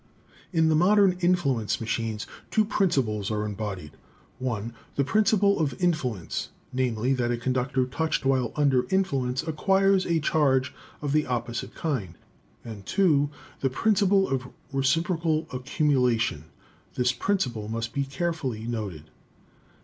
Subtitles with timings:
[0.51, 3.91] "In the modern influence machines two principles are embodied:
[4.39, 10.19] (1) The principle of influence, namely, that a conductor touched while under influence acquires a
[10.19, 12.15] charge of the opposite kind;
[12.85, 13.29] (2)
[13.59, 16.45] the principle of reciprocal ac cumulation.
[16.95, 19.03] This principle must be carefully noted.